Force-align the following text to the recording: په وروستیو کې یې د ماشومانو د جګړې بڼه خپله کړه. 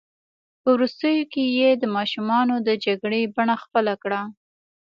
په 0.61 0.69
وروستیو 0.75 1.29
کې 1.33 1.43
یې 1.57 1.69
د 1.81 1.83
ماشومانو 1.95 2.55
د 2.67 2.69
جګړې 2.85 3.21
بڼه 3.35 3.55
خپله 3.63 3.93
کړه. 4.03 4.21